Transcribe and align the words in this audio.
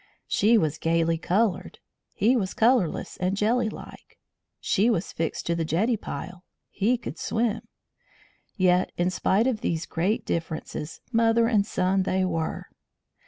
She 0.25 0.57
was 0.57 0.79
gaily 0.79 1.19
coloured; 1.19 1.77
he 2.11 2.35
was 2.35 2.55
colourless 2.55 3.17
and 3.17 3.37
jelly 3.37 3.69
like. 3.69 4.17
She 4.59 4.89
was 4.89 5.11
fixed 5.11 5.45
to 5.45 5.53
the 5.53 5.63
jetty 5.63 5.95
pile; 5.95 6.43
he 6.71 6.97
could 6.97 7.19
swim. 7.19 7.67
Yet, 8.57 8.91
in 8.97 9.11
spite 9.11 9.45
of 9.45 9.61
these 9.61 9.85
great 9.85 10.25
differences, 10.25 11.01
mother 11.11 11.45
and 11.47 11.67
son 11.67 12.01
they 12.01 12.25
were. 12.25 12.65